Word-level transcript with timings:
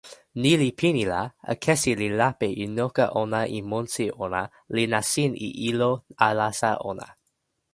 ni 0.41 0.51
li 0.61 0.69
pini 0.79 1.03
la, 1.11 1.21
akesi 1.53 1.91
li 2.01 2.07
lape 2.19 2.49
e 2.63 2.65
noka 2.77 3.05
ona 3.21 3.41
e 3.57 3.59
monsi 3.69 4.05
ona, 4.25 4.41
li 4.75 4.83
nasin 4.93 5.31
e 5.47 5.49
ilo 5.69 5.91
alasa 6.27 6.71
ona. 6.91 7.07